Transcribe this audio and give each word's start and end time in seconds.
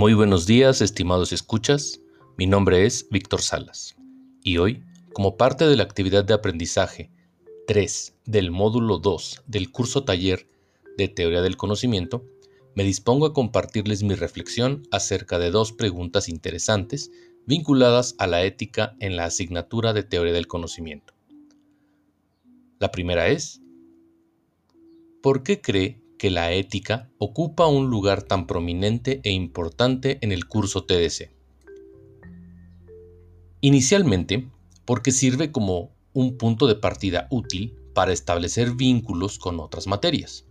Muy 0.00 0.14
buenos 0.14 0.46
días, 0.46 0.80
estimados 0.80 1.30
escuchas. 1.30 2.00
Mi 2.38 2.46
nombre 2.46 2.86
es 2.86 3.06
Víctor 3.10 3.42
Salas 3.42 3.96
y 4.42 4.56
hoy, 4.56 4.82
como 5.12 5.36
parte 5.36 5.66
de 5.66 5.76
la 5.76 5.82
actividad 5.82 6.24
de 6.24 6.32
aprendizaje 6.32 7.10
3 7.66 8.16
del 8.24 8.50
módulo 8.50 8.96
2 8.96 9.42
del 9.46 9.70
curso 9.70 10.04
taller 10.04 10.48
de 10.96 11.08
Teoría 11.08 11.42
del 11.42 11.58
Conocimiento, 11.58 12.24
me 12.74 12.82
dispongo 12.82 13.26
a 13.26 13.34
compartirles 13.34 14.02
mi 14.02 14.14
reflexión 14.14 14.84
acerca 14.90 15.38
de 15.38 15.50
dos 15.50 15.72
preguntas 15.72 16.30
interesantes 16.30 17.10
vinculadas 17.44 18.14
a 18.16 18.26
la 18.26 18.42
ética 18.42 18.96
en 19.00 19.16
la 19.16 19.26
asignatura 19.26 19.92
de 19.92 20.02
Teoría 20.02 20.32
del 20.32 20.46
Conocimiento. 20.46 21.12
La 22.78 22.90
primera 22.90 23.28
es, 23.28 23.60
¿por 25.20 25.42
qué 25.42 25.60
cree 25.60 26.00
que 26.20 26.30
la 26.30 26.52
ética 26.52 27.08
ocupa 27.16 27.66
un 27.66 27.88
lugar 27.88 28.22
tan 28.22 28.46
prominente 28.46 29.22
e 29.24 29.30
importante 29.30 30.18
en 30.20 30.32
el 30.32 30.46
curso 30.46 30.84
TDC. 30.84 31.30
Inicialmente, 33.62 34.50
porque 34.84 35.12
sirve 35.12 35.50
como 35.50 35.96
un 36.12 36.36
punto 36.36 36.66
de 36.66 36.74
partida 36.74 37.26
útil 37.30 37.74
para 37.94 38.12
establecer 38.12 38.72
vínculos 38.72 39.38
con 39.38 39.60
otras 39.60 39.86
materias, 39.86 40.44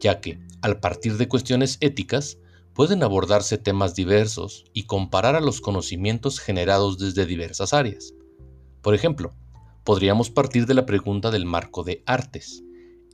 ya 0.00 0.20
que, 0.20 0.40
al 0.60 0.80
partir 0.80 1.16
de 1.18 1.28
cuestiones 1.28 1.78
éticas, 1.80 2.38
pueden 2.74 3.04
abordarse 3.04 3.58
temas 3.58 3.94
diversos 3.94 4.64
y 4.72 4.86
comparar 4.86 5.36
a 5.36 5.40
los 5.40 5.60
conocimientos 5.60 6.40
generados 6.40 6.98
desde 6.98 7.26
diversas 7.26 7.72
áreas. 7.72 8.12
Por 8.82 8.96
ejemplo, 8.96 9.36
podríamos 9.84 10.30
partir 10.30 10.66
de 10.66 10.74
la 10.74 10.84
pregunta 10.84 11.30
del 11.30 11.44
marco 11.44 11.84
de 11.84 12.02
artes, 12.06 12.64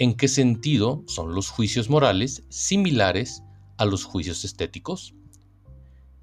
¿En 0.03 0.15
qué 0.15 0.27
sentido 0.27 1.05
son 1.07 1.33
los 1.33 1.49
juicios 1.49 1.89
morales 1.89 2.43
similares 2.49 3.45
a 3.77 3.85
los 3.85 4.03
juicios 4.03 4.45
estéticos? 4.45 5.15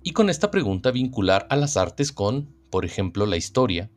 Y 0.03 0.11
con 0.11 0.29
esta 0.29 0.51
pregunta 0.51 0.91
vincular 0.91 1.47
a 1.49 1.55
las 1.55 1.77
artes 1.77 2.11
con, 2.11 2.53
por 2.71 2.83
ejemplo, 2.83 3.25
la 3.25 3.37
historia, 3.37 3.89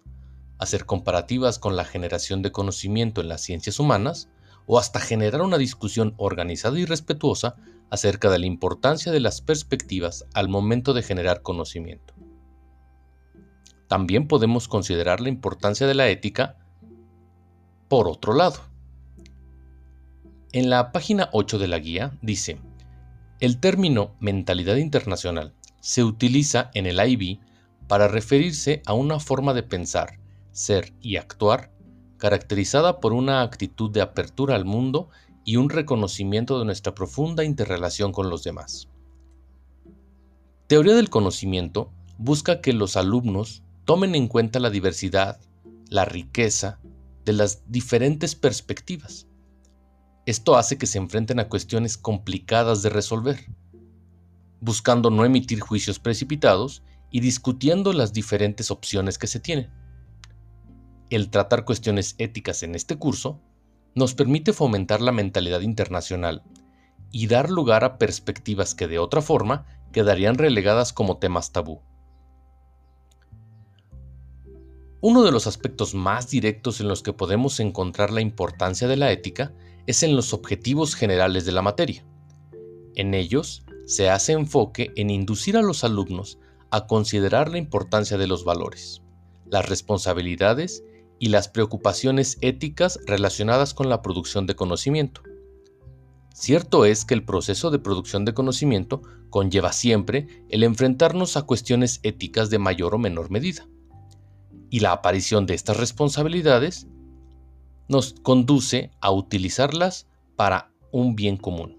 hacer 0.59 0.87
comparativas 0.87 1.59
con 1.59 1.75
la 1.75 1.84
generación 1.84 2.43
de 2.43 2.53
conocimiento 2.53 3.21
en 3.23 3.29
las 3.29 3.41
ciencias 3.41 3.81
humanas, 3.81 4.29
o 4.67 4.79
hasta 4.79 5.01
generar 5.01 5.43
una 5.43 5.59
discusión 5.59 6.15
organizada 6.17 6.78
y 6.78 6.84
respetuosa 6.84 7.56
acerca 7.91 8.31
de 8.31 8.39
la 8.39 8.47
importancia 8.47 9.11
de 9.11 9.19
las 9.19 9.41
perspectivas 9.41 10.27
al 10.33 10.49
momento 10.49 10.95
de 10.95 11.03
generar 11.03 11.43
conocimiento. 11.43 12.15
También 13.89 14.28
podemos 14.28 14.69
considerar 14.69 15.21
la 15.21 15.28
importancia 15.28 15.89
de 15.89 15.95
la 15.95 16.09
ética 16.09 16.56
por 17.89 18.06
otro 18.06 18.33
lado. 18.33 18.72
En 20.55 20.69
la 20.69 20.92
página 20.92 21.31
8 21.33 21.58
de 21.58 21.67
la 21.67 21.78
guía 21.78 22.12
dice, 22.20 22.61
el 23.41 23.58
término 23.58 24.14
mentalidad 24.20 24.77
internacional 24.77 25.55
se 25.81 26.05
utiliza 26.05 26.70
en 26.75 26.84
el 26.84 27.00
IB 27.00 27.41
para 27.89 28.06
referirse 28.06 28.83
a 28.84 28.92
una 28.92 29.19
forma 29.19 29.55
de 29.55 29.62
pensar, 29.62 30.19
ser 30.50 30.92
y 31.00 31.17
actuar 31.17 31.72
caracterizada 32.19 33.00
por 33.00 33.14
una 33.14 33.41
actitud 33.41 33.91
de 33.92 34.03
apertura 34.03 34.55
al 34.55 34.67
mundo 34.67 35.09
y 35.42 35.56
un 35.56 35.70
reconocimiento 35.70 36.59
de 36.59 36.66
nuestra 36.66 36.94
profunda 36.94 37.44
interrelación 37.44 38.12
con 38.12 38.28
los 38.28 38.44
demás. 38.44 38.89
Teoría 40.66 40.94
del 40.94 41.09
conocimiento 41.09 41.91
busca 42.19 42.61
que 42.61 42.75
los 42.75 42.98
alumnos 42.98 43.62
tomen 43.87 44.14
en 44.14 44.28
cuenta 44.28 44.61
la 44.61 44.69
diversidad, 44.69 45.41
la 45.89 46.05
riqueza 46.05 46.78
de 47.25 47.33
las 47.33 47.62
diferentes 47.69 48.34
perspectivas 48.34 49.27
esto 50.27 50.56
hace 50.56 50.78
que 50.78 50.87
se 50.87 50.98
enfrenten 50.98 51.41
a 51.41 51.48
cuestiones 51.48 51.97
complicadas 51.97 52.83
de 52.83 52.91
resolver, 52.91 53.47
buscando 54.60 55.10
no 55.10 55.25
emitir 55.25 55.60
juicios 55.60 55.99
precipitados 55.99 56.83
y 57.10 57.21
discutiendo 57.21 57.93
las 57.93 58.12
diferentes 58.12 58.71
opciones 58.71 59.19
que 59.19 59.27
se 59.27 59.41
tienen. 59.41 59.71
El 61.10 61.28
tratar 61.28 61.65
cuestiones 61.65 62.15
éticas 62.19 62.62
en 62.62 62.75
este 62.75 62.97
curso 62.97 63.41
nos 63.94 64.15
permite 64.15 64.53
fomentar 64.53 65.00
la 65.00 65.12
mentalidad 65.12 65.60
internacional 65.60 66.43
y 67.10 67.27
dar 67.27 67.50
lugar 67.50 67.84
a 67.84 67.99
perspectivas 67.99 68.75
que 68.75 68.89
de 68.89 68.99
otra 68.99 69.21
forma 69.21 69.66
quedarían 69.93 70.37
relegadas 70.37 70.93
como 70.93 71.19
temas 71.19 71.53
tabú. 71.53 71.83
Uno 75.03 75.25
de 75.25 75.33
los 75.33 75.49
aspectos 75.49 75.94
más 75.94 76.31
directos 76.31 76.81
en 76.81 76.89
los 76.89 77.03
que 77.03 77.12
podemos 77.12 77.59
encontrar 77.60 78.12
la 78.12 78.21
importancia 78.21 78.87
de 78.87 78.97
la 78.97 79.10
ética 79.10 79.53
es 79.87 80.03
en 80.03 80.16
los 80.16 80.32
objetivos 80.32 80.94
generales 80.94 81.44
de 81.44 81.53
la 81.53 81.62
materia. 81.62 82.04
En 82.94 83.15
ellos 83.15 83.65
se 83.87 84.10
hace 84.10 84.32
enfoque 84.32 84.93
en 84.97 85.10
inducir 85.10 85.56
a 85.56 85.62
los 85.62 85.84
alumnos 85.84 86.38
a 86.70 86.87
considerar 86.87 87.50
la 87.50 87.59
importancia 87.59 88.16
de 88.16 88.26
los 88.26 88.44
valores, 88.44 89.03
las 89.47 89.69
responsabilidades 89.69 90.84
y 91.19 91.28
las 91.28 91.48
preocupaciones 91.48 92.38
éticas 92.41 92.98
relacionadas 93.06 93.75
con 93.75 93.88
la 93.88 94.03
producción 94.03 94.47
de 94.47 94.56
conocimiento. 94.56 95.22
Cierto 96.34 96.87
es 96.87 97.04
que 97.04 97.15
el 97.15 97.25
proceso 97.25 97.71
de 97.71 97.78
producción 97.78 98.25
de 98.25 98.34
conocimiento 98.34 99.03
conlleva 99.31 99.72
siempre 99.72 100.44
el 100.48 100.62
enfrentarnos 100.62 101.37
a 101.37 101.42
cuestiones 101.42 102.00
éticas 102.03 102.50
de 102.50 102.59
mayor 102.59 102.94
o 102.94 102.98
menor 102.98 103.31
medida. 103.31 103.69
Y 104.71 104.81
la 104.81 104.92
aparición 104.92 105.47
de 105.47 105.54
estas 105.54 105.76
responsabilidades 105.76 106.87
nos 107.92 108.14
conduce 108.14 108.91
a 109.03 109.12
utilizarlas 109.12 110.08
para 110.34 110.72
un 110.92 111.14
bien 111.14 111.36
común. 111.36 111.76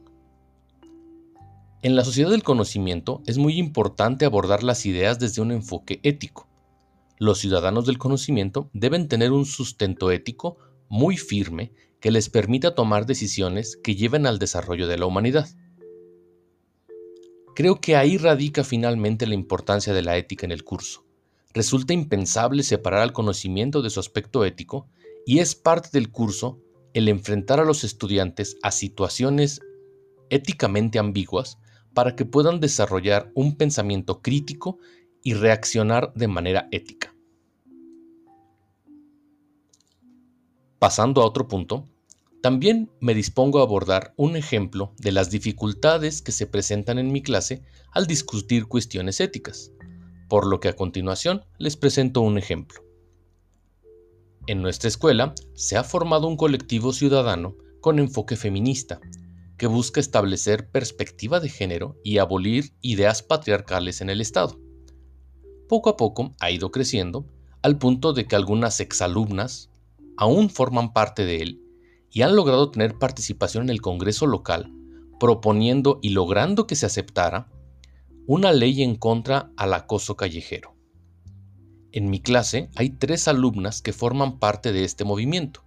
En 1.81 1.96
la 1.96 2.06
sociedad 2.06 2.29
del 2.29 2.44
conocimiento 2.44 3.24
es 3.25 3.40
muy 3.40 3.57
importante 3.57 4.24
abordar 4.24 4.62
las 4.62 4.85
ideas 4.85 5.18
desde 5.18 5.41
un 5.41 5.51
enfoque 5.51 6.00
ético. 6.03 6.47
Los 7.18 7.40
ciudadanos 7.40 7.88
del 7.88 7.97
conocimiento 7.97 8.69
deben 8.74 9.07
tener 9.07 9.31
un 9.31 9.46
sustento 9.46 10.12
ético 10.12 10.57
muy 10.88 11.18
firme 11.18 11.74
que 12.00 12.12
les 12.12 12.30
permita 12.30 12.75
tomar 12.75 13.07
decisiones 13.07 13.75
que 13.75 13.95
lleven 13.95 14.28
al 14.28 14.38
desarrollo 14.38 14.88
de 14.88 15.00
la 15.00 15.07
humanidad. 15.07 15.50
Creo 17.56 17.81
que 17.81 17.95
ahí 17.95 18.18
radica 18.18 18.63
finalmente 18.63 19.25
la 19.25 19.34
importancia 19.34 19.94
de 19.94 20.03
la 20.03 20.16
ética 20.16 20.45
en 20.45 20.51
el 20.51 20.63
curso. 20.63 21.06
Resulta 21.56 21.94
impensable 21.94 22.62
separar 22.62 23.01
al 23.01 23.13
conocimiento 23.13 23.81
de 23.81 23.90
su 23.90 24.00
aspecto 24.00 24.45
ético 24.45 24.88
y 25.26 25.40
es 25.40 25.56
parte 25.56 25.90
del 25.92 26.12
curso 26.12 26.60
el 26.94 27.08
enfrentar 27.08 27.60
a 27.60 27.66
los 27.66 27.84
estudiantes 27.84 28.58
a 28.62 28.72
situaciones 28.72 29.62
éticamente 30.30 31.00
ambiguas 31.00 31.58
para 31.94 32.16
que 32.16 32.26
puedan 32.26 32.60
desarrollar 32.60 33.32
un 33.36 33.56
pensamiento 33.56 34.22
crítico 34.22 34.78
y 35.24 35.34
reaccionar 35.34 36.14
de 36.16 36.28
manera 36.28 36.68
ética. 36.72 37.16
Pasando 40.80 41.22
a 41.22 41.26
otro 41.26 41.48
punto, 41.48 41.88
también 42.42 42.92
me 43.00 43.16
dispongo 43.16 43.60
a 43.60 43.64
abordar 43.64 44.14
un 44.18 44.36
ejemplo 44.36 44.94
de 44.98 45.14
las 45.14 45.30
dificultades 45.32 46.22
que 46.22 46.34
se 46.34 46.46
presentan 46.46 47.00
en 47.00 47.10
mi 47.12 47.22
clase 47.22 47.64
al 47.94 48.06
discutir 48.06 48.66
cuestiones 48.66 49.22
éticas, 49.22 49.72
por 50.28 50.46
lo 50.46 50.60
que 50.60 50.68
a 50.68 50.76
continuación 50.76 51.46
les 51.58 51.78
presento 51.78 52.20
un 52.20 52.38
ejemplo. 52.38 52.84
En 54.46 54.62
nuestra 54.62 54.90
escuela 54.90 55.34
se 55.54 55.78
ha 55.78 55.86
formado 55.86 56.28
un 56.28 56.36
colectivo 56.36 56.92
ciudadano 56.92 57.56
con 57.80 57.98
enfoque 57.98 58.36
feminista, 58.36 59.00
que 59.58 59.68
busca 59.68 60.02
establecer 60.02 60.70
perspectiva 60.70 61.40
de 61.40 61.48
género 61.48 61.96
y 62.04 62.18
abolir 62.18 62.74
ideas 62.81 63.24
patriarcales 63.24 64.02
en 64.02 64.09
el 64.09 64.20
Estado. 64.20 64.59
Poco 65.70 65.90
a 65.90 65.96
poco 65.96 66.34
ha 66.42 66.52
ido 66.52 66.72
creciendo, 66.72 67.26
al 67.62 67.78
punto 67.78 68.12
de 68.12 68.26
que 68.26 68.36
algunas 68.36 68.81
exalumnas 68.81 69.70
aún 70.18 70.50
forman 70.50 70.92
parte 70.92 71.24
de 71.24 71.42
él 71.42 71.62
y 72.12 72.24
han 72.24 72.36
logrado 72.36 72.69
tener 72.69 72.98
participación 73.00 73.63
en 73.63 73.69
el 73.69 73.81
Congreso 73.81 74.28
local, 74.28 74.74
proponiendo 75.22 76.00
y 76.01 76.10
logrando 76.10 76.68
que 76.68 76.75
se 76.75 76.86
aceptara 76.86 77.50
una 78.28 78.51
ley 78.51 78.84
en 78.84 78.95
contra 78.95 79.54
al 79.56 79.74
acoso 79.74 80.18
callejero. 80.18 80.73
En 81.94 82.10
mi 82.10 82.19
clase 82.19 82.72
hay 82.75 82.90
tres 82.90 83.28
alumnas 83.28 83.84
que 83.84 83.94
forman 83.94 84.40
parte 84.40 84.72
de 84.74 84.84
este 84.84 85.06
movimiento, 85.06 85.63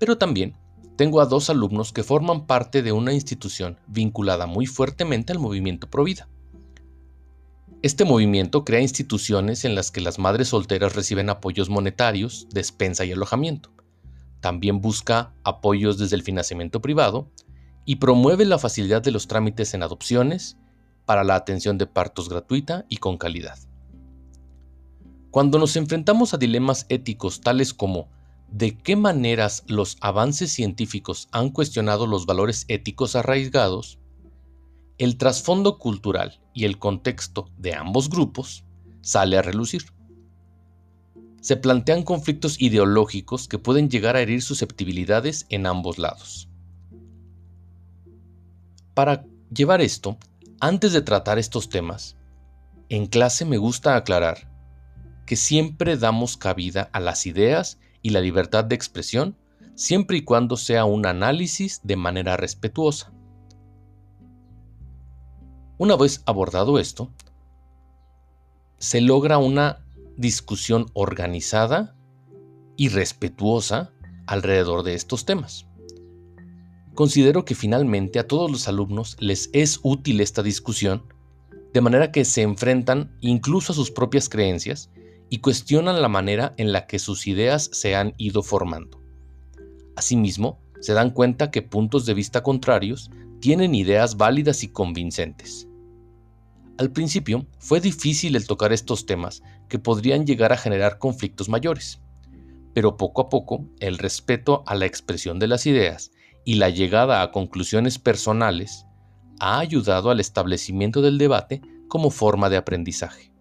pero 0.00 0.18
también 0.18 0.56
tengo 0.96 1.20
a 1.20 1.26
dos 1.26 1.48
alumnos 1.48 1.92
que 1.92 2.02
forman 2.02 2.48
parte 2.48 2.82
de 2.82 2.90
una 2.90 3.12
institución 3.12 3.78
vinculada 3.86 4.46
muy 4.46 4.66
fuertemente 4.66 5.32
al 5.32 5.38
movimiento 5.38 5.88
Provida. 5.88 6.28
Este 7.82 8.04
movimiento 8.04 8.64
crea 8.64 8.80
instituciones 8.80 9.64
en 9.64 9.76
las 9.76 9.92
que 9.92 10.00
las 10.00 10.18
madres 10.18 10.48
solteras 10.48 10.96
reciben 10.96 11.30
apoyos 11.30 11.70
monetarios, 11.70 12.48
despensa 12.50 13.04
y 13.04 13.12
alojamiento. 13.12 13.70
También 14.40 14.80
busca 14.80 15.32
apoyos 15.44 15.98
desde 15.98 16.16
el 16.16 16.24
financiamiento 16.24 16.82
privado 16.82 17.30
y 17.84 17.96
promueve 17.96 18.44
la 18.44 18.58
facilidad 18.58 19.02
de 19.02 19.12
los 19.12 19.28
trámites 19.28 19.72
en 19.74 19.84
adopciones 19.84 20.56
para 21.06 21.22
la 21.22 21.36
atención 21.36 21.78
de 21.78 21.86
partos 21.86 22.28
gratuita 22.28 22.86
y 22.88 22.96
con 22.96 23.18
calidad. 23.18 23.67
Cuando 25.30 25.58
nos 25.58 25.76
enfrentamos 25.76 26.32
a 26.32 26.38
dilemas 26.38 26.86
éticos 26.88 27.40
tales 27.42 27.74
como 27.74 28.08
de 28.50 28.78
qué 28.78 28.96
maneras 28.96 29.62
los 29.66 29.98
avances 30.00 30.50
científicos 30.50 31.28
han 31.32 31.50
cuestionado 31.50 32.06
los 32.06 32.24
valores 32.24 32.64
éticos 32.68 33.14
arraigados, 33.14 33.98
el 34.96 35.18
trasfondo 35.18 35.78
cultural 35.78 36.40
y 36.54 36.64
el 36.64 36.78
contexto 36.78 37.50
de 37.58 37.74
ambos 37.74 38.08
grupos 38.08 38.64
sale 39.02 39.36
a 39.36 39.42
relucir. 39.42 39.82
Se 41.42 41.56
plantean 41.56 42.02
conflictos 42.02 42.60
ideológicos 42.60 43.48
que 43.48 43.58
pueden 43.58 43.90
llegar 43.90 44.16
a 44.16 44.22
herir 44.22 44.42
susceptibilidades 44.42 45.46
en 45.50 45.66
ambos 45.66 45.98
lados. 45.98 46.48
Para 48.94 49.24
llevar 49.54 49.82
esto, 49.82 50.16
antes 50.58 50.92
de 50.92 51.02
tratar 51.02 51.38
estos 51.38 51.68
temas, 51.68 52.16
en 52.88 53.06
clase 53.06 53.44
me 53.44 53.58
gusta 53.58 53.94
aclarar 53.94 54.48
que 55.28 55.36
siempre 55.36 55.98
damos 55.98 56.38
cabida 56.38 56.88
a 56.94 57.00
las 57.00 57.26
ideas 57.26 57.78
y 58.00 58.10
la 58.10 58.22
libertad 58.22 58.64
de 58.64 58.74
expresión 58.74 59.36
siempre 59.74 60.16
y 60.16 60.22
cuando 60.22 60.56
sea 60.56 60.86
un 60.86 61.04
análisis 61.04 61.82
de 61.84 61.96
manera 61.96 62.38
respetuosa. 62.38 63.12
Una 65.76 65.96
vez 65.96 66.22
abordado 66.24 66.78
esto, 66.78 67.12
se 68.78 69.02
logra 69.02 69.36
una 69.36 69.84
discusión 70.16 70.86
organizada 70.94 71.94
y 72.78 72.88
respetuosa 72.88 73.92
alrededor 74.26 74.82
de 74.82 74.94
estos 74.94 75.26
temas. 75.26 75.66
Considero 76.94 77.44
que 77.44 77.54
finalmente 77.54 78.18
a 78.18 78.26
todos 78.26 78.50
los 78.50 78.66
alumnos 78.66 79.18
les 79.20 79.50
es 79.52 79.78
útil 79.82 80.22
esta 80.22 80.42
discusión, 80.42 81.02
de 81.74 81.82
manera 81.82 82.12
que 82.12 82.24
se 82.24 82.40
enfrentan 82.40 83.14
incluso 83.20 83.72
a 83.72 83.76
sus 83.76 83.90
propias 83.90 84.30
creencias 84.30 84.90
y 85.30 85.38
cuestionan 85.38 86.00
la 86.00 86.08
manera 86.08 86.54
en 86.56 86.72
la 86.72 86.86
que 86.86 86.98
sus 86.98 87.26
ideas 87.26 87.70
se 87.72 87.94
han 87.94 88.14
ido 88.16 88.42
formando. 88.42 89.02
Asimismo, 89.96 90.60
se 90.80 90.92
dan 90.92 91.10
cuenta 91.10 91.50
que 91.50 91.62
puntos 91.62 92.06
de 92.06 92.14
vista 92.14 92.42
contrarios 92.42 93.10
tienen 93.40 93.74
ideas 93.74 94.16
válidas 94.16 94.62
y 94.62 94.68
convincentes. 94.68 95.68
Al 96.78 96.92
principio 96.92 97.46
fue 97.58 97.80
difícil 97.80 98.36
el 98.36 98.46
tocar 98.46 98.72
estos 98.72 99.06
temas 99.06 99.42
que 99.68 99.78
podrían 99.78 100.24
llegar 100.24 100.52
a 100.52 100.56
generar 100.56 100.98
conflictos 100.98 101.48
mayores, 101.48 102.00
pero 102.72 102.96
poco 102.96 103.22
a 103.22 103.28
poco 103.28 103.64
el 103.80 103.98
respeto 103.98 104.62
a 104.66 104.76
la 104.76 104.86
expresión 104.86 105.40
de 105.40 105.48
las 105.48 105.66
ideas 105.66 106.12
y 106.44 106.54
la 106.54 106.70
llegada 106.70 107.22
a 107.22 107.32
conclusiones 107.32 107.98
personales 107.98 108.86
ha 109.40 109.58
ayudado 109.58 110.10
al 110.10 110.20
establecimiento 110.20 111.02
del 111.02 111.18
debate 111.18 111.60
como 111.88 112.10
forma 112.10 112.48
de 112.48 112.56
aprendizaje. 112.56 113.32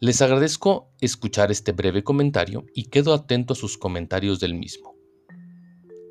Les 0.00 0.22
agradezco 0.22 0.92
escuchar 1.00 1.50
este 1.50 1.72
breve 1.72 2.04
comentario 2.04 2.64
y 2.72 2.84
quedo 2.84 3.12
atento 3.12 3.54
a 3.54 3.56
sus 3.56 3.76
comentarios 3.76 4.38
del 4.38 4.54
mismo. 4.54 4.94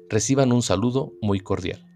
Reciban 0.10 0.52
un 0.52 0.62
saludo 0.62 1.14
muy 1.22 1.40
cordial. 1.40 1.87